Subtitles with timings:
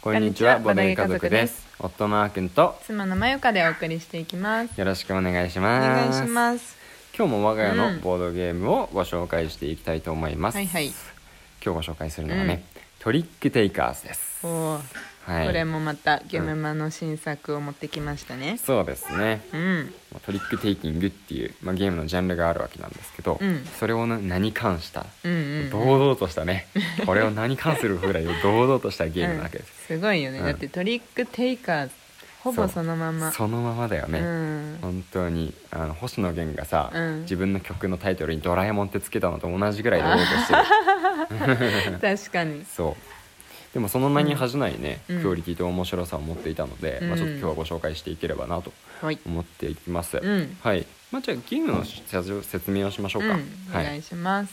[0.00, 1.66] こんにちはボドゲ家族です。
[1.80, 4.78] 夫のあーくんと妻のまゆかでお送りしていきます。
[4.78, 5.82] よろしくお願いしおま
[6.12, 6.12] す。
[6.12, 6.76] 願いします
[7.16, 7.76] 今日も我が家うん。
[7.96, 10.86] のボードゲームをご紹介していきたいと思います、はいはい。
[10.86, 10.94] 今
[11.60, 12.62] 日ご紹介するのはね、
[13.00, 14.46] トリックテイカーズです。
[14.46, 14.80] おー
[15.28, 15.46] はい。
[15.46, 18.58] これもまたゲームマの新作を持ってきましたね。
[18.58, 19.42] そうですね。
[19.52, 19.94] うん。
[20.24, 23.64] トリックテイキングっていう、まあ、ゲームのジャンルがあるわけなんですけど、うん。
[23.78, 25.04] それをな名に関した？
[25.24, 25.34] うんう
[25.66, 26.66] ん堂々としたね、
[27.04, 30.44] これを名に関するぐらい堂々としたゲームなわけです、すごいよね、うん。
[30.46, 31.92] だってトリックテイカーズ
[32.42, 33.32] ほぼそのまま。
[33.32, 34.78] そのままだよね、うん。
[34.80, 37.20] 本当にあの星野源がさ、うん。
[37.22, 41.98] 自分の曲のタイトルに「ドラえもん」ってつけたのと同じぐらい堂々としてる。
[42.16, 42.64] 確かに。
[42.64, 43.07] そう
[43.78, 45.22] でもその名に恥じないね、うん。
[45.22, 50.56] クオリティと面白さを持っていたので、まあ、ちょっと今日はご紹介していければなとはい思っていきます、うん。
[50.62, 53.44] はい、まあ、じゃあゲームの説説明をしましょうか、うん。
[53.72, 54.52] おはい、願いします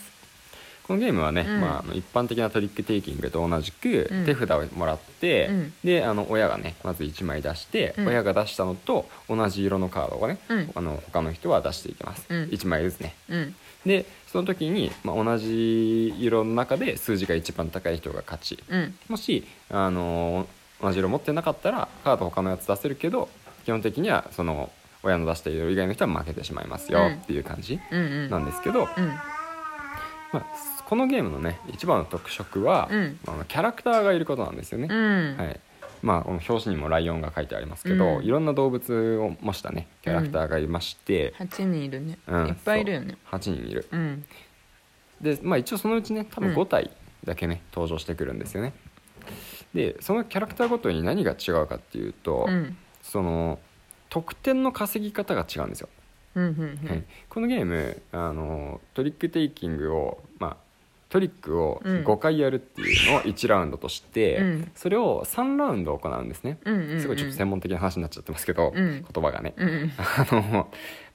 [0.88, 1.62] このゲームはね、うん。
[1.62, 4.26] まあ一般的なトリックテイキングと同じくうん。
[4.26, 5.74] 手札をもらって、うん。
[5.84, 8.08] であの親がねまず1枚出して、うん。
[8.08, 10.72] 親が出したのと同じ色のカードをね、うん。
[10.76, 12.44] あの他の人は出していきます、うん。
[12.50, 13.16] 1枚ずつね。
[13.30, 13.56] うん。
[13.86, 18.64] でその時に、まあ、同じ色の中で数字が一番高い人が勝ち。
[18.70, 18.96] うん。
[19.08, 20.48] もし、あの
[20.82, 23.30] 同じ色持ってなかったらカード他のやつ出せるけど
[23.64, 24.70] 基本的にはその
[25.04, 27.14] 親の出した色以外の人は負けてしまいますようん。
[27.14, 28.30] っていう感じうんうん。
[28.30, 28.88] なんですけど、うん
[30.34, 30.46] まあ、
[30.86, 33.20] このゲームのね一番の特色は、うん。
[33.26, 35.36] まあ、キャラクターがいることなんですよね、うん。
[35.38, 35.60] はい。
[36.02, 38.24] まあ、この表紙にもライオンが書いてありますけど、うん。
[38.24, 43.18] いろんな動物を模したねキャラクターがいまして、8人いるね、うんいっぱいいるよね。
[43.32, 43.88] そう8人いる。
[43.92, 44.26] うん。
[45.22, 46.56] で、まあ、一応そのうちね多分うん。
[46.56, 46.92] 5体
[47.24, 48.74] だけね、登場してくるんですよね。
[49.74, 52.78] でそのキャラクターごとに何が違うかっていうと、うん。
[53.02, 53.60] その
[54.10, 55.90] 得点の稼ぎ方が違うんですよ、
[56.36, 60.58] うんうんはい、このゲームあのトリックテイキングを、まあ、
[61.10, 62.04] トリックをうん。
[62.04, 64.72] 5回やるっていうのを1ラウンドとして、うん。
[64.76, 67.02] それを3ラウンド行うんですね、うんうんうん。
[67.02, 69.06] すごいちょっと専門的な話になっちゃってますけど、うん。
[69.14, 69.92] 言葉がね、うんうん。
[69.98, 70.70] あの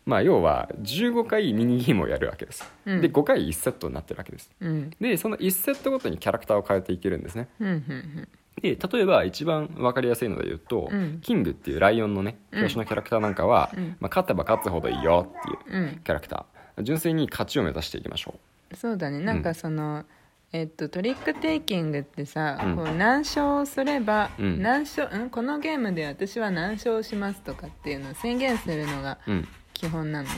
[0.06, 3.00] まあ要は15回ミニゲームをやるわけです、うん。
[3.02, 4.50] で5回1セットになってるわけです。
[4.60, 4.90] うん。
[5.00, 7.48] でその1セットごとにキャラクターを変えていけるんですね。
[7.60, 8.28] うんうん
[8.62, 11.20] で例えば一番分かりやすいので言うと、うん。
[11.22, 12.58] キングっていうライオンのねうん。
[12.58, 13.96] 表紙のキャラクターなんかは、うん。
[14.00, 16.00] まあ、勝てば勝つほどいいよっていううん。
[16.04, 16.82] キャラクター。
[16.82, 18.34] 純粋に勝ちを目指していきましょ
[18.74, 19.18] そうだね。
[19.20, 20.04] なんかその、
[20.52, 22.76] えっと、トリックテイキングってさ、うん。
[22.76, 24.62] こう何勝すれば、うん。
[24.62, 25.30] 何勝ん？
[25.30, 29.18] このゲームで私は何勝しますとかっていうのを宣言するのが
[29.74, 30.28] 基本なの？
[30.28, 30.30] い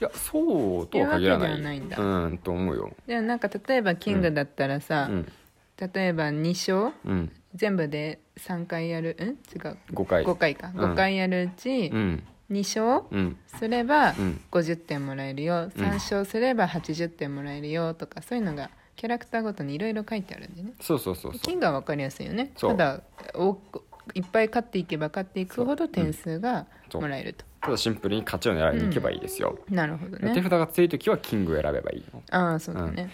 [0.00, 1.60] やそうとは限らない。
[1.60, 1.96] ないんだ。
[1.98, 2.92] うんと思うよ。
[3.06, 5.32] でもなんか例えばキングだったらさ、うん。
[5.78, 9.16] 例えば2勝うん全部で3回やる？
[9.20, 9.22] ん？
[9.22, 9.76] 違う。
[9.92, 10.24] 5回。
[10.24, 10.72] 5回か。
[10.74, 10.92] うん。
[10.92, 12.22] 5回やるうちうん。
[12.50, 13.36] 2勝うん。
[13.46, 14.40] すればうん。
[14.50, 15.70] 50点もらえるよ。
[15.76, 17.94] 3勝すれば80点もらえるよ。
[17.94, 20.72] とかそういうのがキャラクターごとにいろいろ書いてあるんでね。
[20.80, 21.40] そうそうそうそう。
[21.40, 22.52] キングは分かりやすいよね。
[22.56, 22.70] そう。
[22.76, 23.02] ただ
[23.34, 23.82] 多く
[24.14, 27.02] いっぱい勝っていけば勝っていくほど点数がそう。
[27.02, 32.20] もらえると、ただシンプルに勝ちを狙いに行けばいいですよ、なるほど手ね札が強い時はキングを選べばいいの。
[32.30, 33.10] ああそうだね、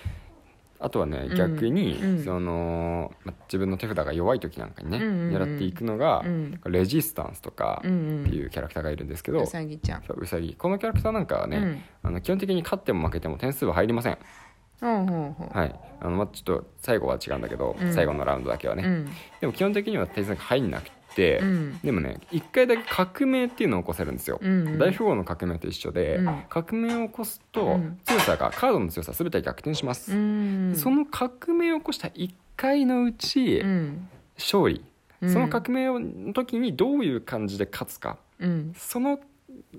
[0.80, 1.36] あとはねうん。
[1.36, 2.24] 逆に、うん。
[2.24, 6.60] そのま自分の手札が弱い時なんかにね、狙っていくのが、うん。
[6.66, 10.02] レジスタンスとかっていうキャラクターがいるんですけど、うさぎちゃん。
[10.02, 10.54] そううさぎ。
[10.54, 11.82] このキャラクターなんかはね、うん。
[12.02, 14.18] あの基本的に勝っても負けても点数は入りません。
[15.52, 15.80] はい。
[16.00, 17.92] あの、まあ、ちょっと最後は違うんだけど、うん。
[17.92, 19.10] 最後のラウンドだけはね、うん。
[19.40, 21.78] でも基本的には点数が入んなくて、うん。
[21.82, 24.78] でもね1回だけ革命っていうのを起こせるんですよ、うんうん。
[24.78, 26.42] 大富豪の革命と一緒で、うん。
[26.48, 27.98] 革命を起こすと、うん。
[28.04, 30.74] 強さがカードの強さ全て逆転します、うん。
[30.76, 34.08] その革命を起こした1回のうち、うん。
[34.36, 34.84] 勝利。
[35.20, 35.32] うん。
[35.32, 38.18] その革命の時にどういう感じで勝つか。
[38.38, 38.72] うん。
[38.76, 39.18] その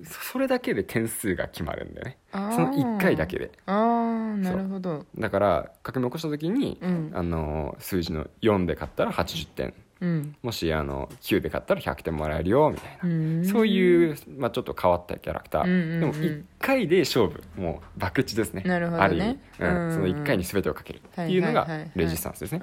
[0.04, 2.18] それだけで点数が決まるんだよね。
[2.32, 3.52] その1回だけで。
[3.66, 5.06] ああなるほど。
[5.18, 7.12] だから革命を起こした時に、うん。
[7.14, 10.36] あの数字の4で勝ったら80点うん。
[10.42, 13.46] もしあの9で勝ったら100点もらえるよみたいな、うん。
[13.46, 16.00] そういう、まあ、ちょっと変わったキャラクター、うんうんうん。
[16.00, 18.64] でも1回で勝負もう博打ですね。
[18.66, 19.04] なるほどね。
[19.04, 19.94] ある意味、うん。
[19.94, 22.60] その1回に全てをかけるっていうのがレジスタンスですね、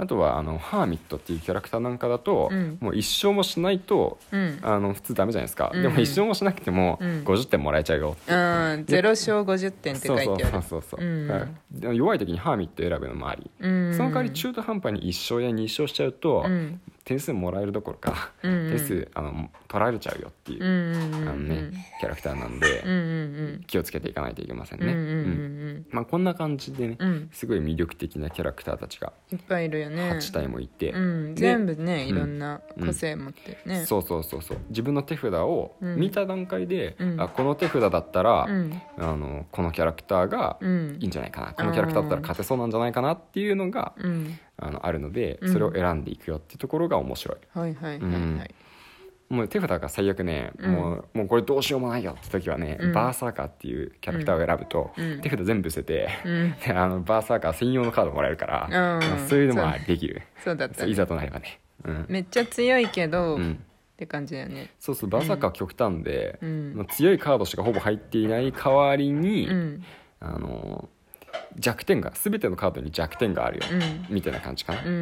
[0.00, 2.78] あとはあのハーミットっていうキャラクターなんかだと、うん。
[2.80, 4.58] もう一生もしないとうん。
[4.62, 5.82] あの普通ダメじゃないですか、うん。
[5.82, 7.24] でも一生もしなくてもうん。
[7.24, 8.84] 50点もらえちゃうよ、うん。
[8.86, 10.52] ゼロ勝50点って書いてある。
[10.52, 11.90] そうそうそうそう、う。
[11.90, 11.96] ん。
[11.96, 13.94] 弱い時にハーミット選ぶのもあり、うん。
[13.94, 18.70] その代わり中途半端に1勝や2勝しちゃうと、うん点数もらえるどころか、うんうん。
[18.76, 25.86] 点数あの取られちゃうよっていう、うんうんうんあのね、キャラクターなんで、うんうん気をつけていかないといけませんね、うんうんうんうんうん。
[25.90, 27.30] まあ、こんな感じでね、うん。
[27.32, 30.10] すごい魅力的なキャラクターたちがいっぱいいるよね。
[30.12, 30.92] 8体もいて、
[31.34, 32.08] 全部ねうん。
[32.08, 33.86] いろんな個性持ってるね。
[33.86, 34.58] そうそうそうそう。
[34.68, 35.96] 自分の手札をうん。
[35.96, 37.20] 見た段階で、うん。
[37.20, 38.82] あこの手札だったら、うん。
[38.98, 40.98] あのこのキャラクターがうん。
[41.00, 45.52] いいんじゃないかな、このキャラクターだったら勝てそうなんじゃないかなっていうのが、うんあのあるのでうん。
[45.52, 48.54] それを選んでいくよっていうところが面白い、はいはいはい
[49.28, 50.72] もう手札が最悪ね、うん。
[50.72, 52.92] もうもうこれどうしようもないよって時はね、うん。
[52.92, 55.20] バーサーカーっていうキャラクターを選ぶと、うん。
[55.20, 56.08] 手札全部捨てて、
[56.74, 60.22] あのバーサーカー専用のカードもらえるから、そういうのもできる。
[60.42, 60.90] そうだったね。
[60.90, 62.06] いざとなればね、うん。
[62.08, 63.62] めっちゃ強いけど、っうん、
[63.98, 64.70] て感じだよね。
[64.78, 66.38] そうそうバーサーカーは極端で、
[66.92, 69.84] 強いカードしかほぼ入っていない代わりに、うん。
[70.20, 70.88] あの
[71.58, 74.14] 弱点が全てのカードに弱点があるよ、うん。
[74.14, 74.92] みたいな感じかな、うん、う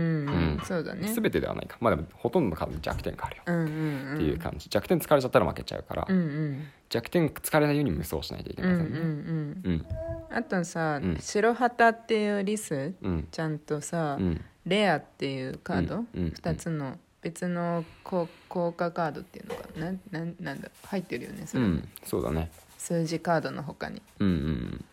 [0.57, 0.61] ん。
[0.65, 1.13] そうだね。
[1.13, 1.77] 全てではないか。
[1.81, 3.69] まあでもほとんどのカードに弱点があるよ、うんうんう
[4.13, 4.15] ん。
[4.15, 4.69] っていう感じ。
[4.71, 8.93] 弱点疲れちゃったら負けちゃうから、うんうん弱点疲れないように無双しないといけうんうんません。
[8.93, 9.87] ねうん。
[10.31, 11.17] あとさ、うん。
[11.21, 13.29] 白旗っていうリスうん。
[13.31, 14.41] ちゃんとさ、うん。
[14.65, 16.07] レアっていうカード、うん。
[16.15, 16.29] うん。
[16.29, 19.91] 2つの別の効効果カードっていうのがな？
[19.91, 20.71] んなんなんだ？
[20.85, 21.89] 入ってるよねそれ、うん。
[22.05, 22.53] そうだね。
[22.79, 24.01] 数字カードの他に。
[24.21, 24.85] うんうん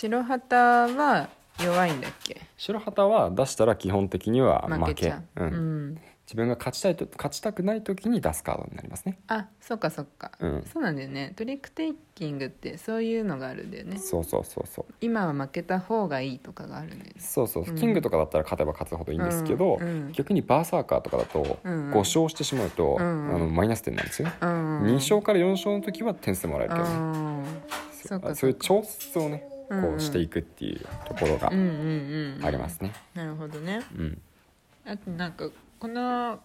[0.00, 1.28] 白旗は
[1.60, 2.40] 弱いんだっけ？
[2.56, 5.48] 白旗は出したら基本的には負け負けちゃう、うん。
[5.48, 6.00] うん。
[6.24, 9.18] 自分が勝ちたいと勝ちたくない時に出すカードになりますね。
[9.26, 10.64] あそっかそっか、うん。
[10.72, 11.32] そうなんだよね。
[11.34, 13.98] トリックテイキングってそういうのがあるんだよね。
[13.98, 14.94] そうそうそうそう。
[15.00, 17.14] 今は負けた方がいいとかがあるんだよね。
[17.18, 17.74] そうそう、うん。
[17.74, 20.12] キングとかだったら勝てば勝つほどいいんですけど、うんうん。
[20.12, 21.92] 逆にバーサーカーとかだとうんうん。
[21.92, 27.44] 5勝してしまうと、うんうんあのマイナス点なんですよ、うん2勝から4勝の時は点数もらえるけどね、うん
[27.90, 32.92] そそうかそういう調節をねこうしていくっていうところがありますね。
[33.14, 33.82] なるほどね。
[33.96, 34.20] うん。
[34.86, 36.40] あとなんかこの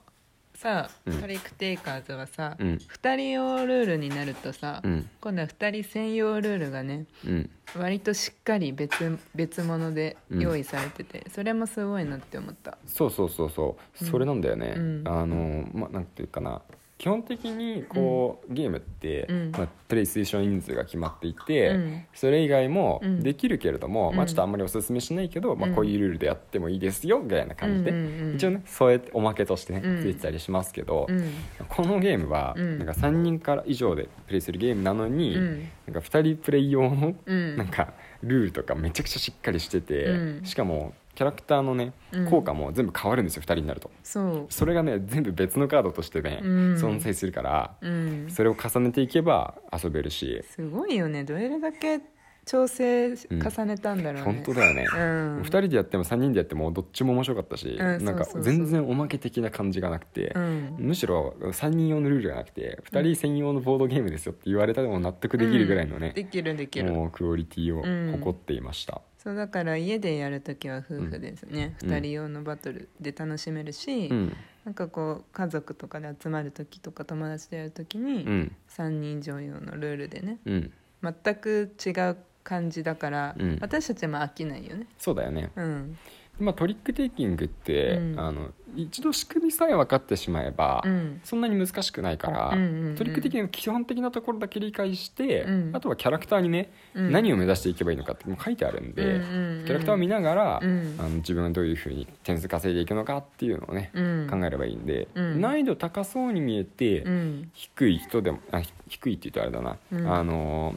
[0.56, 1.20] さうん。
[1.20, 2.68] トリックテイカーズはさ、うん。
[2.76, 5.10] 2人用ルールになるとさ、うん。
[5.20, 7.50] 今度は2人専用ルールがねうん。
[7.76, 12.78] 割としっかり別別物で用意されてて、それもすごいなって思った。
[12.86, 14.06] そうそうそうそう。
[14.06, 15.04] それなんだよね、うん。
[15.06, 16.62] あのまなんていうかな
[17.04, 19.52] 基本的にこう、ゲームって、うん。
[19.52, 22.06] まあ、プレイ推奨人数が決まっていて、うん。
[22.14, 23.20] それ以外もうん。
[23.22, 24.16] できるけれども、うん。
[24.16, 25.76] まあ、ちょっとあんまりおすすめしないけど、まあ、うん。
[25.76, 27.94] こういうルールでやってもいいですよぐらいな感じで、
[28.36, 30.02] 一応ねそうやっておまけとしてねうん。
[30.02, 31.34] ついてたりしますけど、うん。
[31.68, 32.80] このゲームはうん。
[32.80, 35.60] なんか3人から以上でプレイするゲームなのに、うん。
[35.88, 37.58] なんか2人プレイ用のうん。
[37.58, 37.92] なんか
[38.22, 40.46] ルールとかめちゃくちゃしっかりしてて、うん。
[40.46, 42.30] しかもキャラクターのねうん。
[42.30, 43.92] 効果も全部変わるんですよ2人になると。
[44.04, 44.46] そう。
[44.50, 46.76] それがね全部別のカードとしてね、うん。
[46.76, 48.28] 存在するからうん。
[48.30, 50.44] それを重ねていけば遊べるし。
[50.50, 51.24] すごいよね。
[51.24, 52.02] どれだけ
[52.46, 55.42] 調整重ねたんだろうね、本当だよね、うん。
[55.44, 58.44] 2人でやっても3人でやってもどっちも面白かったし、うんなんかそうそう。
[58.44, 60.76] そう全然おまけ的な感じがなくて、うん。
[60.78, 66.92] むしろ3人用のルールがなくて2人専用のボードゲームですよって言われたでも納得できるぐらいのね、できるできる。
[66.92, 67.82] もうクオリティを
[68.18, 71.90] 誇っていました、そうだから家でやるときは夫婦ですね、うん。
[71.92, 74.36] 2人用のバトルで楽しめるし、うん。
[74.66, 78.56] なんかこう家族とかで集まる時とか友達とやる時うにん。
[78.70, 80.72] 3人以上用のルールでねうん。
[81.02, 83.58] 全く違う感じだから、うん。
[83.62, 84.88] 私たちも飽きないよね。
[84.98, 85.98] そうだよね、うん
[86.40, 88.20] まあ、トリックテイキングって、うん。
[88.20, 91.22] あの一度仕組みさえ分かってしまえば、うん。
[91.24, 95.72] そんなに難しくないから、うんうんうんトリックテイキングの基本的なところだけ理解して、うん。
[95.74, 97.12] あとはキャラクターにね、うん。
[97.12, 100.96] 何を目指していけばいいのかってもう書いてあるんで、うんうんうんキャラクターを見ながら、うん。
[100.98, 104.28] あの自分がどういうふうに点数稼いでいくのかっていうのをね、うん。
[104.30, 105.42] 考えればいいんで、うん。
[105.42, 107.52] 難易度高そうに見えて、うん。
[107.54, 110.12] 低い人でもあひ低いって言うとあれだな、うん。
[110.12, 110.76] あの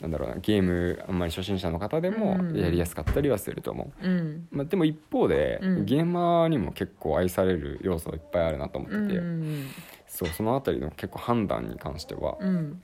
[0.00, 4.48] なんだろうなゲームあんまり初心者の方でもうんやりやすかったりはすると思う、うん。
[4.50, 5.84] まあ、でも一方で、うん。
[5.84, 9.66] ゲーマーにも結構愛される要素いっぱいあるなと思ってて、うん。
[10.06, 12.82] そうそのあたりの結構判断に関しては、うん。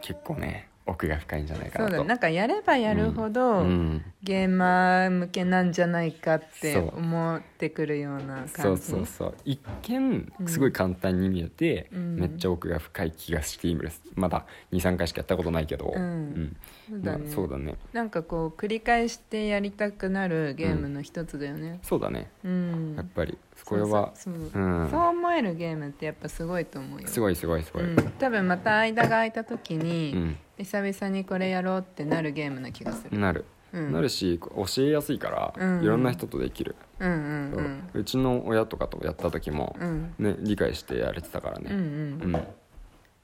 [0.00, 4.04] 結構ね奥が深いんじゃないかそうだなんかやればやるほど、うん。
[4.22, 6.96] ゲーマー向けなんじゃないかってそう。
[6.96, 8.82] 思ってくるようなそう感じ。
[8.82, 12.16] そうそう一見すごい簡単に見えて、うん。
[12.16, 16.56] めっちゃ奥が深い気がしているですまだ23回しかやったことないけど、うん。
[16.88, 17.74] そうだね,、まあ、そうだね。
[17.92, 21.80] なんかこう繰り返してやりたくなるゲームの一つだよね。
[21.82, 22.30] そうだね。
[22.44, 23.36] うん、やっぱり。
[23.64, 27.08] これはそう思えるゲームってやっぱすごいと思うよ。
[27.08, 35.84] すごいすごいすごい、うん、多分また間が空いた時に、うん久々にこれやろうってなるゲームな気がする、なる、うん、なるし教えやすいから、うん。
[35.84, 37.60] いろんな人とできる、うんうんそう。
[37.60, 40.14] うんうちの親とかとやった時も、うん。
[40.18, 41.78] ね、理解してやれてたからうんうねん。
[41.78, 42.46] うん。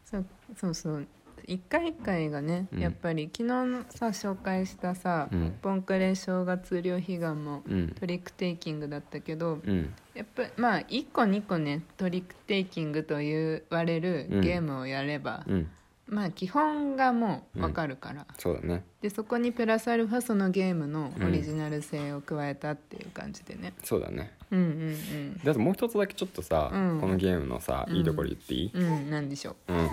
[0.04, 1.06] そうそうそう。
[1.46, 2.80] 一回一回がね、うん。
[2.80, 5.54] やっぱり昨日のさ紹介したさ、うん。
[5.62, 7.88] ボンクレ正月両悲願もうん。
[7.98, 9.94] トリックテイキングだったけど、うん。
[10.14, 14.40] やっぱまあ1個2個ねトリックテイキングと言われるうん。
[14.42, 15.70] ゲームをやれば、うん
[16.12, 18.84] まあ基本がもう分かるから、そうだね。
[19.00, 24.34] でそこにプラスアルファそのゲームのオリジナル性を加えたっていう感じでね、そうだね。
[24.50, 27.00] うんうんであともう一つだけちょっとさ、うん。
[27.00, 28.70] このゲームのさいいところ言っていい？
[28.74, 29.10] うんうん。
[29.10, 29.30] なん。
[29.30, 29.72] でしょう？
[29.72, 29.88] ん、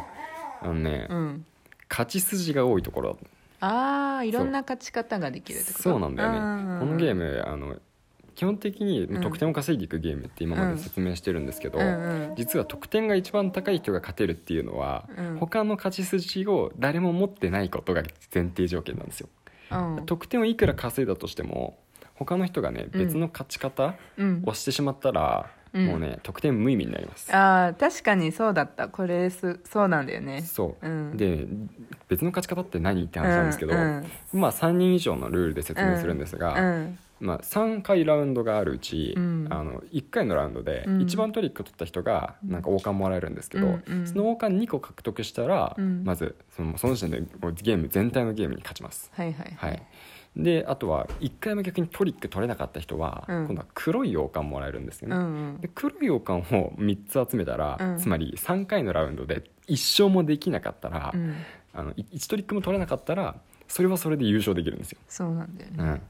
[0.61, 1.45] あのね、ううん。
[1.89, 3.17] 勝ち筋が多いところ。
[3.61, 5.83] ああいろんな勝ち方ができるってこと？
[5.83, 6.79] そうなんだよね。
[6.79, 7.77] このゲームあの
[8.39, 11.87] 基本的にうん得点を稼いでいくゲームって今まで説明してるんですけど、うんう
[12.31, 12.35] ん。
[12.37, 15.37] 実は得点が一番高い人が勝てるっていうのは、うん。
[15.39, 18.01] 他の勝ち筋を誰も持ってないことが
[18.33, 19.27] 前提条件なんですよ。
[19.71, 20.05] うん。
[20.05, 21.79] 得点をいくら稼いだとしても
[22.15, 22.99] 他の人がねうん。
[23.01, 24.41] 別の勝ち方うん。
[24.45, 25.85] をしてしまったら、うん。
[25.87, 27.35] もうね得点無意味になります。
[27.35, 28.87] あー確かにそうだった。
[28.87, 30.43] これすそうなんだよね。
[30.43, 31.17] そう、うん。
[31.17, 31.45] で
[32.07, 39.47] 別の勝ち方って何って話なんですけど、うんまあ3人以上のルールで説明するんですが、うんまあ、3回ラウンドがあるうち、うん。
[39.49, 41.01] あの1回のラウンドでうん。
[41.01, 44.07] 一番トリック取った人がなんか王冠もらえるんですけど、うんうん。
[44.07, 46.03] その王冠2個獲得したら、うん。
[46.03, 47.17] まずそのその時点で
[47.61, 49.11] ゲーム全体のゲームに勝ちます。
[49.13, 49.81] はいはいはい、
[50.35, 53.45] であとは1回も逆にトリック取れなかった人は、うん。
[53.47, 55.15] 今度は黒い王冠もらえるんですよね。
[55.15, 55.61] うんうん。
[55.61, 57.97] で黒い王冠を3つ集めたら、うん。
[57.97, 61.35] つまり3回のラウンドで1勝もできなかったら、うん。
[61.73, 63.35] あの1トリックも取れなかったら
[63.67, 64.99] それはそれで優勝できるんですよ。
[65.07, 65.77] そうなんだよね。
[65.77, 66.01] うん、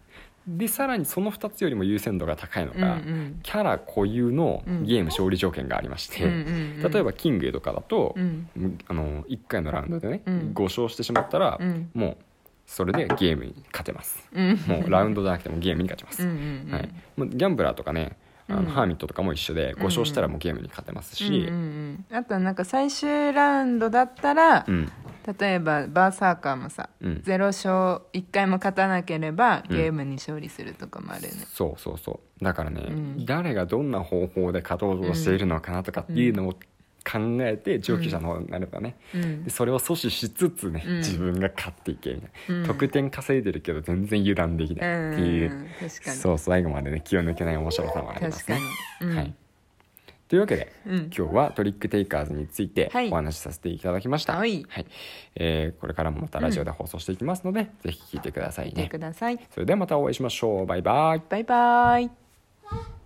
[0.48, 3.39] でさらにその2つよりも優先度が高いのうんが、うん。
[3.43, 4.86] キャラ固有のうん。
[4.86, 6.91] ゲーム勝利条件がありまして、うんうんうん。
[6.91, 8.48] 例えばキングとかだと、うん。
[8.88, 10.51] あの1回のラウンドでね、うん。
[10.53, 11.89] 5勝してしまったら、うん。
[11.93, 12.17] もう
[12.65, 14.27] それでゲームに勝てます。
[14.34, 14.58] うん。
[14.67, 18.17] もうラウンドじゃなくてもゲームに勝ちます、うんうんうんはい、もうギャンブラーとかね
[18.48, 18.65] あの、うん。
[18.67, 22.17] ハーミットとかも一緒で5勝したらもうゲームに勝てますし、うんうんうん。
[22.17, 24.91] あとはなんか最終ラウンドだったら、うん
[25.39, 27.21] 例えばバーサーカーもさ、うん。
[27.24, 29.77] ゼロ勝1回も勝たなければうん。
[29.77, 32.43] ゲームに勝利するとかもあるよね、そうそうそう。
[32.43, 33.25] だからね、うん。
[33.25, 36.53] 誰がどんな方法で勝とうとしているのかなとかっていうのを
[37.09, 39.43] 考えて上級者の方になればね、うん。
[39.43, 40.98] でそれを阻止しつつね、うん。
[40.98, 42.67] 自分が勝っていけみたいな、うん。
[42.67, 45.67] 得点稼いでるけど全然油断できないっていう、うん。
[45.79, 46.17] 確かに。
[46.17, 48.59] そう最後までね気を抜けない面白さもありますね。
[49.00, 49.33] はい、
[50.29, 50.98] というわけで、うん。
[51.15, 53.09] 今日はトリックテイカーズについてはい。
[53.09, 54.63] お話しさせていただきました、はい。
[55.36, 58.88] えーこれからもまたラジオで放送していきますので、ぜひ聞いてくださいね。
[58.88, 59.39] ください。
[59.51, 60.65] それではまたお会いしましょう。
[60.65, 61.21] バイバイ。
[61.27, 62.99] バイバイ